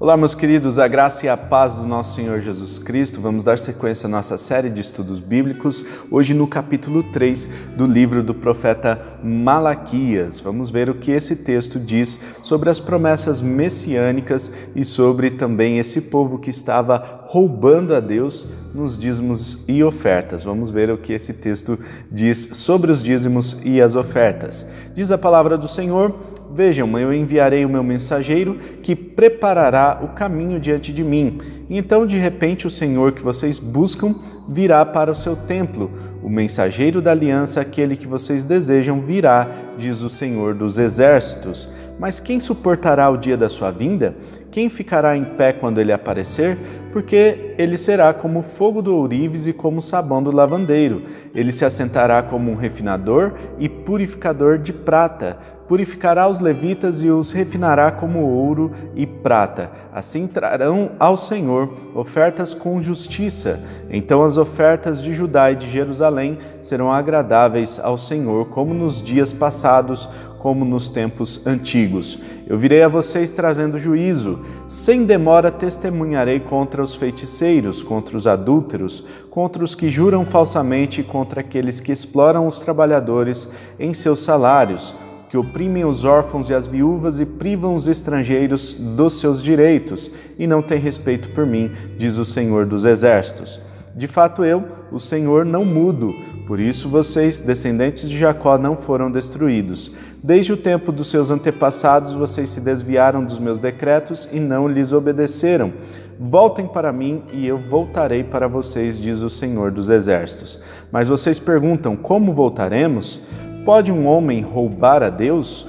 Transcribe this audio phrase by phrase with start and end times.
[0.00, 3.20] Olá, meus queridos, a graça e a paz do nosso Senhor Jesus Cristo.
[3.20, 8.20] Vamos dar sequência à nossa série de estudos bíblicos, hoje no capítulo 3 do livro
[8.20, 10.40] do profeta Malaquias.
[10.40, 16.00] Vamos ver o que esse texto diz sobre as promessas messiânicas e sobre também esse
[16.00, 20.42] povo que estava roubando a Deus nos dízimos e ofertas.
[20.42, 21.78] Vamos ver o que esse texto
[22.10, 24.66] diz sobre os dízimos e as ofertas.
[24.92, 26.12] Diz a palavra do Senhor
[26.54, 31.40] Vejam, eu enviarei o meu mensageiro que preparará o caminho diante de mim.
[31.68, 34.14] Então, de repente, o Senhor que vocês buscam
[34.48, 35.90] virá para o seu templo.
[36.22, 41.68] O mensageiro da aliança, aquele que vocês desejam, virá, diz o Senhor dos exércitos.
[41.98, 44.14] Mas quem suportará o dia da sua vinda?
[44.54, 46.56] Quem ficará em pé quando ele aparecer?
[46.92, 51.02] Porque ele será como fogo do ourives e como sabão do lavandeiro.
[51.34, 57.32] Ele se assentará como um refinador e purificador de prata purificará os levitas e os
[57.32, 59.70] refinará como ouro e prata.
[59.92, 63.60] Assim trarão ao Senhor ofertas com justiça.
[63.90, 69.32] Então as ofertas de Judá e de Jerusalém serão agradáveis ao Senhor, como nos dias
[69.32, 70.08] passados,
[70.44, 72.18] como nos tempos antigos.
[72.46, 74.40] Eu virei a vocês trazendo juízo.
[74.68, 81.40] Sem demora testemunharei contra os feiticeiros, contra os adúlteros, contra os que juram falsamente, contra
[81.40, 84.94] aqueles que exploram os trabalhadores em seus salários
[85.30, 90.46] que oprimem os órfãos e as viúvas e privam os estrangeiros dos seus direitos, e
[90.46, 93.60] não têm respeito por mim, diz o Senhor dos Exércitos.
[93.96, 96.12] De fato, eu, o Senhor, não mudo,
[96.48, 99.92] por isso vocês, descendentes de Jacó, não foram destruídos.
[100.22, 104.92] Desde o tempo dos seus antepassados, vocês se desviaram dos meus decretos e não lhes
[104.92, 105.72] obedeceram.
[106.18, 110.60] Voltem para mim e eu voltarei para vocês, diz o Senhor dos Exércitos.
[110.90, 113.20] Mas vocês perguntam: como voltaremos?
[113.64, 115.66] Pode um homem roubar a Deus?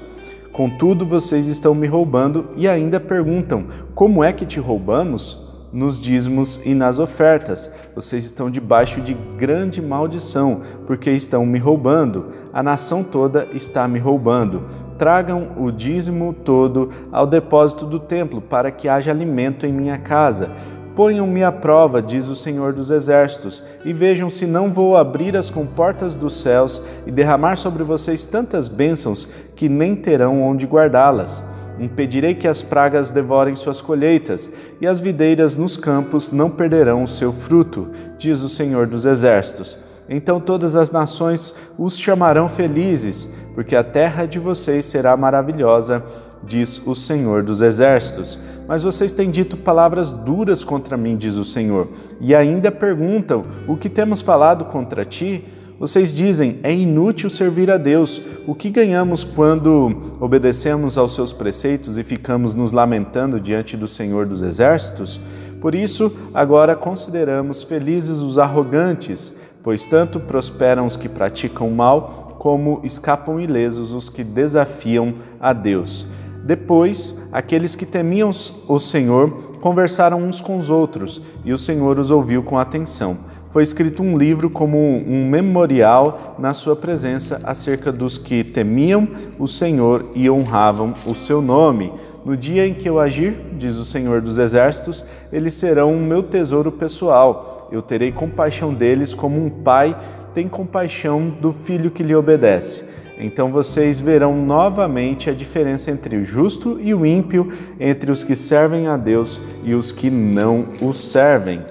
[0.52, 5.45] Contudo, vocês estão me roubando e ainda perguntam: como é que te roubamos?
[5.74, 7.70] Nos dízimos e nas ofertas.
[7.94, 12.28] Vocês estão debaixo de grande maldição, porque estão me roubando.
[12.54, 14.64] A nação toda está me roubando.
[14.98, 20.52] Tragam o dízimo todo ao depósito do templo, para que haja alimento em minha casa
[20.96, 25.50] Ponham-me à prova, diz o Senhor dos Exércitos, e vejam se não vou abrir as
[25.50, 29.28] comportas dos céus e derramar sobre vocês tantas bênçãos
[29.58, 31.44] que nem terão onde guardá-las.
[31.80, 37.08] Impedirei que as pragas devorem suas colheitas, e as videiras nos campos não perderão o
[37.08, 39.78] seu fruto, diz o Senhor dos Exércitos.
[40.08, 46.04] Então todas as nações os chamarão felizes, porque a terra de vocês será maravilhosa,
[46.44, 48.38] diz o Senhor dos Exércitos.
[48.68, 51.90] Mas vocês têm dito palavras duras contra mim, diz o Senhor,
[52.22, 55.44] e ainda perguntam: O que temos falado contra ti?
[55.78, 58.22] Vocês dizem: É inútil servir a Deus.
[58.48, 64.26] O que ganhamos quando obedecemos aos seus preceitos e ficamos nos lamentando diante do Senhor
[64.26, 65.20] dos Exércitos?
[65.60, 72.80] Por isso, agora consideramos felizes os arrogantes, pois tanto prosperam os que praticam mal, como
[72.84, 76.08] escapam ilesos os que desafiam a Deus.
[76.46, 78.30] Depois, aqueles que temiam
[78.68, 83.18] o Senhor conversaram uns com os outros, e o Senhor os ouviu com atenção
[83.56, 89.08] foi escrito um livro como um memorial na sua presença acerca dos que temiam
[89.40, 91.94] o Senhor e honravam o seu nome.
[92.26, 96.22] No dia em que eu agir, diz o Senhor dos Exércitos, eles serão o meu
[96.22, 97.70] tesouro pessoal.
[97.72, 99.98] Eu terei compaixão deles como um pai
[100.34, 102.84] tem compaixão do filho que lhe obedece.
[103.18, 107.50] Então vocês verão novamente a diferença entre o justo e o ímpio,
[107.80, 111.62] entre os que servem a Deus e os que não o servem.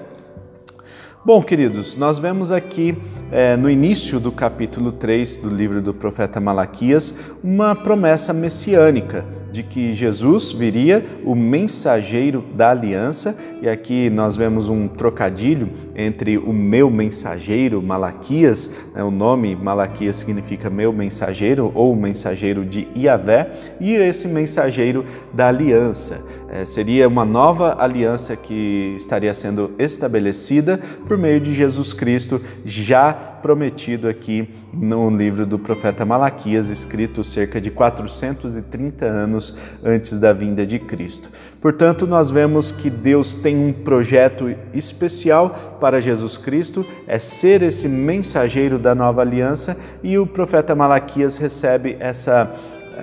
[1.25, 2.95] Bom, queridos, nós vemos aqui
[3.31, 9.25] é, no início do capítulo 3 do livro do profeta Malaquias uma promessa messiânica
[9.55, 16.37] de que Jesus viria, o mensageiro da aliança, e aqui nós vemos um trocadilho entre
[16.37, 23.49] o meu mensageiro, Malaquias, né, o nome Malaquias significa meu mensageiro ou mensageiro de Iavé,
[23.79, 26.21] e esse mensageiro da aliança.
[26.49, 33.34] É, seria uma nova aliança que estaria sendo estabelecida por meio de Jesus Cristo, já
[33.45, 40.65] prometido aqui no livro do profeta Malaquias, escrito cerca de 430 anos antes da vinda
[40.65, 41.29] de Cristo.
[41.61, 47.87] Portanto, nós vemos que Deus tem um projeto especial para Jesus Cristo, é ser esse
[47.87, 52.51] mensageiro da nova aliança, e o profeta Malaquias recebe essa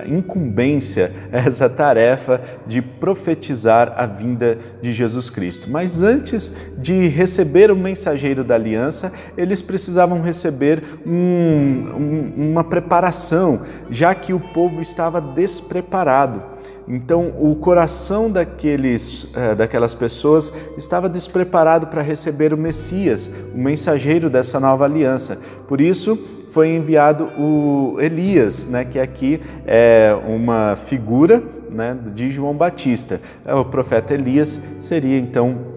[0.05, 5.69] incumbência, essa tarefa de profetizar a vinda de Jesus Cristo.
[5.69, 13.61] Mas antes de receber o mensageiro da aliança, eles precisavam receber um, um, uma preparação,
[13.89, 16.52] já que o povo estava despreparado.
[16.87, 24.29] Então, o coração daqueles, uh, daquelas pessoas estava despreparado para receber o Messias, o mensageiro
[24.29, 25.39] dessa nova aliança.
[25.67, 26.17] Por isso,
[26.49, 33.19] foi enviado o Elias, né, que aqui é uma figura né, de João Batista.
[33.45, 35.73] O profeta Elias seria então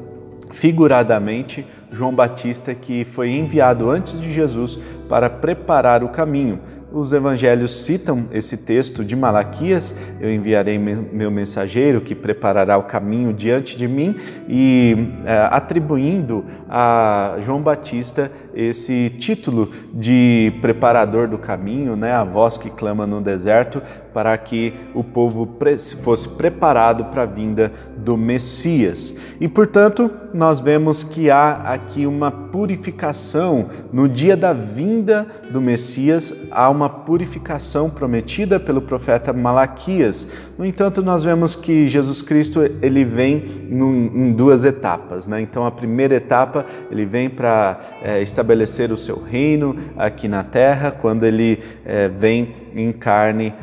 [0.51, 4.79] figuradamente João Batista que foi enviado antes de Jesus
[5.09, 6.61] para preparar o caminho
[6.93, 13.33] os evangelhos citam esse texto de Malaquias: Eu enviarei meu mensageiro que preparará o caminho
[13.33, 14.17] diante de mim,
[14.49, 22.57] e é, atribuindo a João Batista esse título de preparador do caminho, né, a voz
[22.57, 25.57] que clama no deserto, para que o povo
[26.03, 29.15] fosse preparado para a vinda do Messias.
[29.41, 36.35] E portanto, nós vemos que há aqui uma purificação no dia da vinda do Messias,
[36.51, 40.29] há uma purificação prometida pelo profeta Malaquias.
[40.59, 45.27] No entanto, nós vemos que Jesus Cristo ele vem em duas etapas.
[45.27, 45.41] Né?
[45.41, 50.91] Então, a primeira etapa ele vem para é, estabelecer o seu reino aqui na Terra,
[50.91, 53.55] quando ele é, vem em carne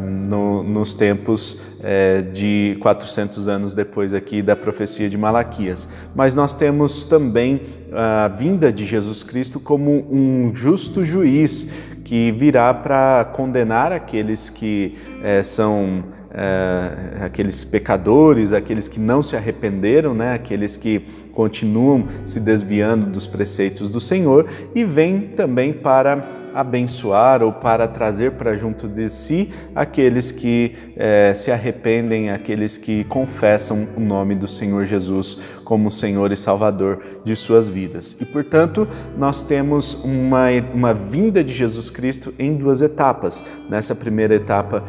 [0.00, 5.88] no, nos tempos uh, de 400 anos depois aqui da profecia de Malaquias.
[6.14, 7.62] Mas nós temos também
[7.92, 11.68] a vinda de Jesus Cristo como um justo juiz
[12.04, 19.36] que virá para condenar aqueles que uh, são é, aqueles pecadores, aqueles que não se
[19.36, 20.34] arrependeram, né?
[20.34, 21.00] aqueles que
[21.32, 28.32] continuam se desviando dos preceitos do Senhor, e vem também para abençoar ou para trazer
[28.32, 34.48] para junto de si aqueles que é, se arrependem, aqueles que confessam o nome do
[34.48, 38.16] Senhor Jesus como Senhor e Salvador de suas vidas.
[38.20, 43.44] E portanto, nós temos uma, uma vinda de Jesus Cristo em duas etapas.
[43.68, 44.82] Nessa primeira etapa,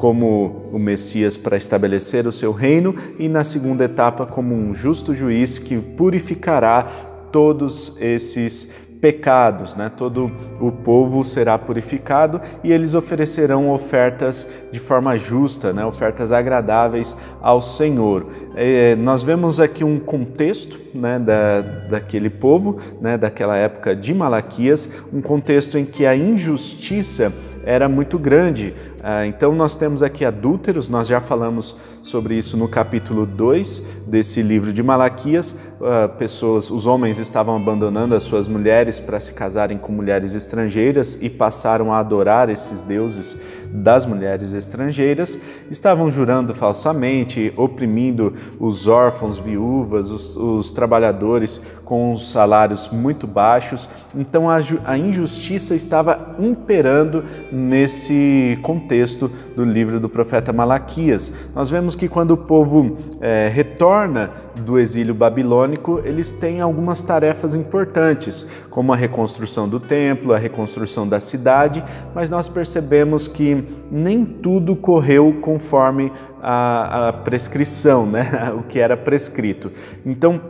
[0.00, 5.12] como o Messias para estabelecer o seu reino, e na segunda etapa, como um justo
[5.12, 6.84] juiz que purificará
[7.30, 9.90] todos esses pecados, né?
[9.94, 15.84] todo o povo será purificado e eles oferecerão ofertas de forma justa, né?
[15.84, 18.26] ofertas agradáveis ao Senhor.
[18.54, 24.90] É, nós vemos aqui um contexto né, da, daquele povo, né, daquela época de Malaquias,
[25.12, 27.32] um contexto em que a injustiça
[27.64, 28.74] era muito grande.
[29.02, 34.42] Ah, então, nós temos aqui adúlteros, nós já falamos sobre isso no capítulo 2 desse
[34.42, 35.54] livro de Malaquias.
[35.82, 41.18] Ah, pessoas, os homens estavam abandonando as suas mulheres para se casarem com mulheres estrangeiras
[41.20, 43.36] e passaram a adorar esses deuses
[43.72, 45.38] das mulheres estrangeiras,
[45.70, 53.88] estavam jurando falsamente, oprimindo os órfãos, viúvas, os, os trabalhadores com os salários muito baixos.
[54.14, 61.32] Então a, a injustiça estava imperando nesse contexto do livro do profeta Malaquias.
[61.54, 64.30] Nós vemos que quando o povo é, retorna
[64.60, 71.08] do exílio babilônico, eles têm algumas tarefas importantes, como a reconstrução do templo, a reconstrução
[71.08, 71.82] da cidade,
[72.14, 76.12] mas nós percebemos que nem tudo correu conforme
[76.42, 78.52] a, a prescrição, né?
[78.56, 79.70] o que era prescrito.
[80.04, 80.40] Então,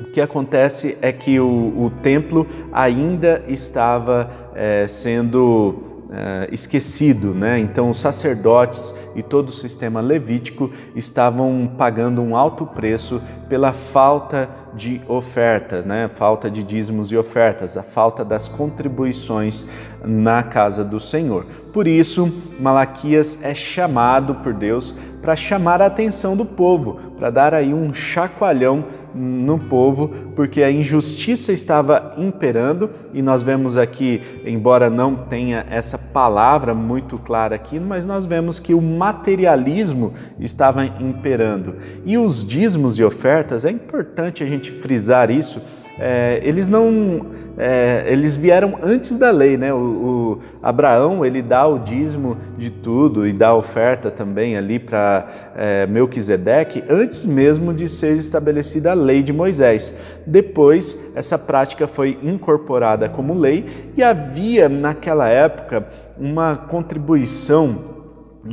[0.00, 7.58] o que acontece é que o, o templo ainda estava é, sendo é, esquecido, né?
[7.58, 14.48] Então os sacerdotes e todo o sistema levítico estavam pagando um alto preço pela falta
[14.74, 16.08] de ofertas, né?
[16.08, 19.66] Falta de dízimos e ofertas, a falta das contribuições
[20.04, 21.46] na casa do Senhor.
[21.72, 27.52] Por isso, Malaquias é chamado por Deus para chamar a atenção do povo, para dar
[27.52, 28.84] aí um chacoalhão
[29.18, 35.98] no povo, porque a injustiça estava imperando e nós vemos aqui, embora não tenha essa
[35.98, 41.76] palavra muito clara aqui, mas nós vemos que o materialismo estava imperando.
[42.04, 45.60] E os dízimos e ofertas, é importante a gente frisar isso,
[45.98, 47.26] é, eles não,
[47.56, 49.72] é, eles vieram antes da lei, né?
[49.72, 55.26] O, o, Abraão ele dá o dízimo de tudo e dá oferta também ali para
[55.56, 59.94] é, Melquisedeque antes mesmo de ser estabelecida a lei de Moisés.
[60.26, 65.86] Depois essa prática foi incorporada como lei e havia naquela época
[66.16, 67.97] uma contribuição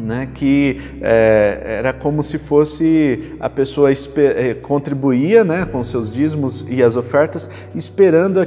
[0.02, 6.66] né, que é, era como se fosse a pessoa é, contribuía né, com seus dízimos
[6.70, 8.46] e as ofertas, esperando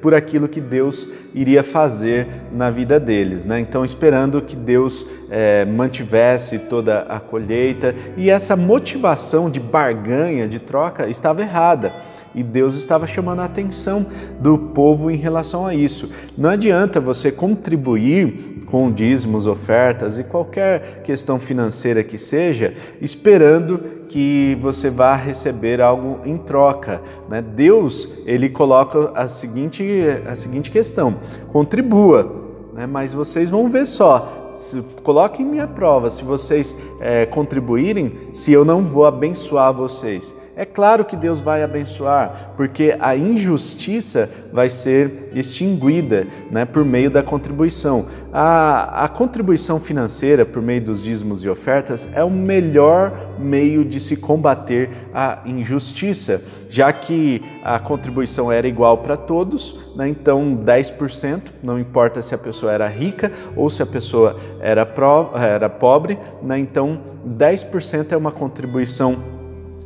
[0.00, 3.44] por aquilo que Deus iria fazer na vida deles.
[3.44, 3.60] Né?
[3.60, 10.58] Então, esperando que Deus é, mantivesse toda a colheita, e essa motivação de barganha, de
[10.58, 11.92] troca, estava errada.
[12.36, 14.06] E Deus estava chamando a atenção
[14.38, 16.10] do povo em relação a isso.
[16.36, 23.78] Não adianta você contribuir com dízimos, ofertas e qualquer questão financeira que seja, esperando
[24.08, 27.00] que você vá receber algo em troca.
[27.28, 27.42] Né?
[27.42, 29.84] Deus ele coloca a seguinte,
[30.26, 31.16] a seguinte questão:
[31.48, 32.44] contribua
[32.76, 32.86] né?
[32.86, 34.50] mas vocês vão ver só.
[34.52, 40.36] Se, coloquem minha prova, se vocês é, contribuírem, se eu não vou abençoar vocês.
[40.58, 47.10] É claro que Deus vai abençoar, porque a injustiça vai ser extinguida né, por meio
[47.10, 48.06] da contribuição.
[48.32, 54.00] A, a contribuição financeira por meio dos dízimos e ofertas é o melhor meio de
[54.00, 61.42] se combater a injustiça, já que a contribuição era igual para todos, né, então 10%,
[61.62, 66.18] não importa se a pessoa era rica ou se a pessoa era, pro, era pobre,
[66.42, 66.98] né, então
[67.28, 69.35] 10% é uma contribuição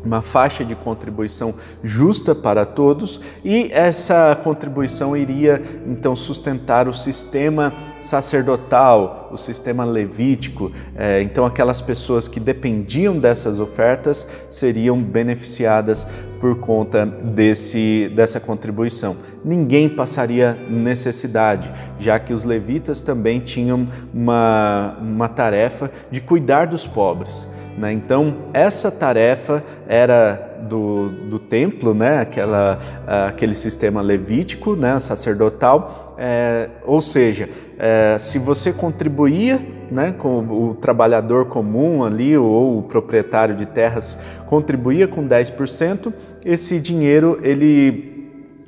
[0.04, 7.72] uma faixa de contribuição justa para todos e essa contribuição iria então sustentar o sistema
[8.00, 10.72] sacerdotal, o sistema levítico.
[10.94, 16.06] É, então, aquelas pessoas que dependiam dessas ofertas seriam beneficiadas
[16.40, 19.16] por conta desse, dessa contribuição.
[19.44, 26.86] Ninguém passaria necessidade, já que os levitas também tinham uma, uma tarefa de cuidar dos
[26.86, 27.46] pobres.
[27.76, 27.92] Né?
[27.92, 32.20] Então, essa tarefa era do, do templo, né?
[32.20, 32.78] Aquela,
[33.26, 34.98] aquele sistema levítico, né?
[34.98, 37.48] sacerdotal, é, ou seja,
[37.78, 44.18] é, se você contribuía né, com o trabalhador comum ali ou o proprietário de terras
[44.46, 46.12] contribuía com 10%,
[46.44, 48.10] esse dinheiro ele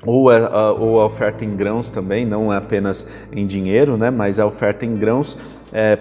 [0.05, 4.41] ou a, ou a oferta em grãos também, não é apenas em dinheiro, né, mas
[4.41, 5.39] a oferta em grãos
[5.73, 5.97] é,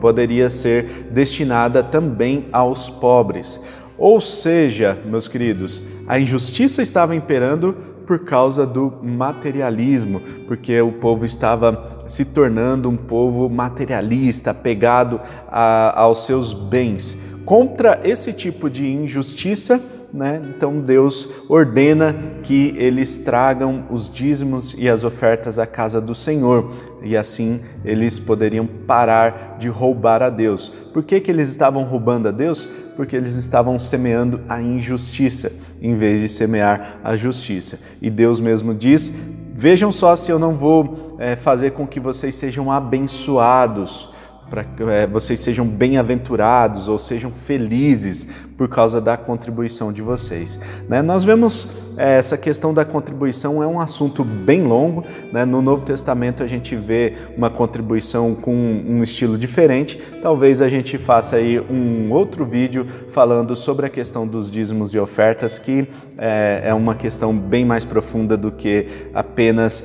[0.00, 3.60] poderia ser destinada também aos pobres.
[4.02, 7.72] Ou seja, meus queridos, a injustiça estava imperando
[8.04, 16.00] por causa do materialismo, porque o povo estava se tornando um povo materialista, apegado a,
[16.00, 17.16] aos seus bens.
[17.44, 19.80] Contra esse tipo de injustiça,
[20.12, 20.42] né?
[20.48, 26.72] Então Deus ordena que eles tragam os dízimos e as ofertas à casa do Senhor,
[27.04, 30.72] e assim eles poderiam parar de roubar a Deus.
[30.92, 32.68] Por que, que eles estavam roubando a Deus?
[32.96, 37.78] Porque eles estavam semeando a injustiça em vez de semear a justiça.
[38.00, 39.12] E Deus mesmo diz:
[39.54, 44.10] Vejam só se eu não vou é, fazer com que vocês sejam abençoados
[44.52, 50.60] para que é, vocês sejam bem-aventurados ou sejam felizes por causa da contribuição de vocês.
[50.86, 51.00] Né?
[51.00, 55.04] Nós vemos essa questão da contribuição é um assunto bem longo.
[55.32, 55.44] Né?
[55.44, 60.00] No Novo Testamento a gente vê uma contribuição com um estilo diferente.
[60.20, 64.98] Talvez a gente faça aí um outro vídeo falando sobre a questão dos dízimos e
[64.98, 65.86] ofertas, que
[66.18, 69.84] é, é uma questão bem mais profunda do que apenas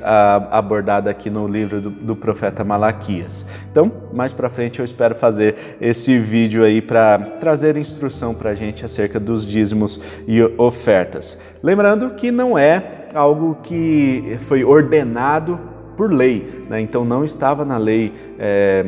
[0.50, 3.46] abordada aqui no livro do, do profeta Malaquias.
[3.70, 8.54] Então, mais para frente eu espero fazer esse vídeo aí para trazer instrução para a
[8.54, 11.38] gente acerca dos dízimos e ofertas.
[11.62, 15.58] Lembrando que não é algo que foi ordenado
[15.96, 16.80] por lei, né?
[16.80, 18.12] então não estava na lei.
[18.38, 18.84] É,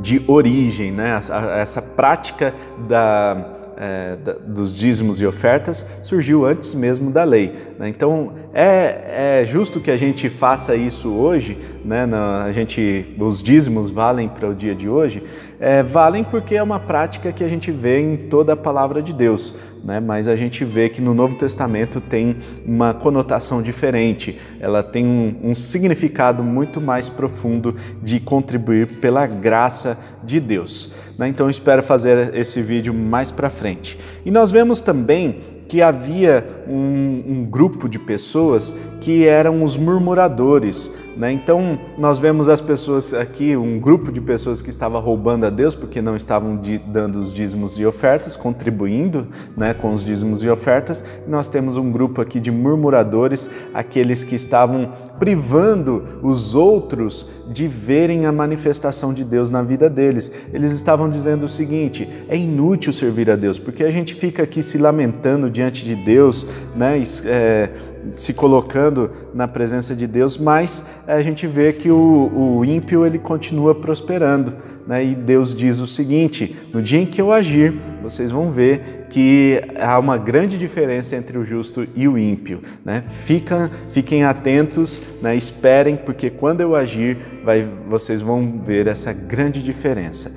[0.00, 1.18] de origem, né?
[1.58, 2.54] essa, prática
[2.86, 4.16] da, é,
[4.46, 7.54] dos dízimos e ofertas surgiu antes mesmo da lei.
[7.78, 7.88] Né?
[7.88, 12.04] Então é, é, justo que a gente faça isso hoje, né?
[12.06, 15.22] Na, a gente, os dízimos valem para o dia de hoje,
[15.58, 19.14] é, valem porque é uma prática que a gente vê em toda a palavra de
[19.14, 19.54] Deus
[19.84, 20.00] né?
[20.00, 25.50] mas a gente vê que no Novo Testamento tem uma conotação diferente, ela tem um,
[25.50, 30.90] um significado muito mais profundo de contribuir pela graça de Deus.
[31.18, 31.28] Né?
[31.28, 33.98] Então espero fazer esse vídeo mais para frente.
[34.24, 35.38] E nós vemos também
[35.72, 40.90] que havia um, um, grupo de pessoas que eram os murmuradores.
[41.16, 41.32] Né?
[41.32, 45.74] Então, nós vemos as pessoas aqui, um grupo de pessoas que estava roubando a Deus
[45.74, 51.02] porque não estavam dando os dízimos e ofertas, contribuindo né, com os dízimos e ofertas.
[51.26, 57.66] E nós temos um grupo aqui de murmuradores, aqueles que estavam privando os outros de
[57.66, 60.32] verem a manifestação de Deus na vida deles.
[60.52, 64.62] Eles estavam dizendo o seguinte: é inútil servir a Deus, porque a gente fica aqui
[64.62, 67.70] se lamentando de diante de Deus, né, é,
[68.10, 73.18] se colocando na presença de Deus, mas a gente vê que o, o ímpio ele
[73.18, 74.54] continua prosperando.
[74.84, 79.06] Né, e Deus diz o seguinte: no dia em que eu agir, vocês vão ver
[79.08, 82.60] que há uma grande diferença entre o justo e o ímpio.
[82.84, 83.04] Né?
[83.06, 89.62] Fica, fiquem atentos, né, esperem, porque quando eu agir, vai, vocês vão ver essa grande
[89.62, 90.32] diferença.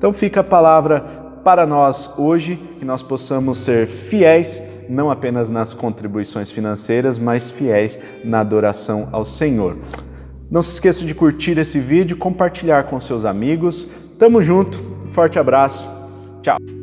[0.00, 5.72] Então fica a palavra para nós hoje, que nós possamos ser fiéis não apenas nas
[5.72, 9.76] contribuições financeiras, mas fiéis na adoração ao Senhor.
[10.50, 13.86] Não se esqueça de curtir esse vídeo, compartilhar com seus amigos.
[14.18, 14.78] Tamo junto,
[15.10, 15.88] forte abraço,
[16.42, 16.79] tchau!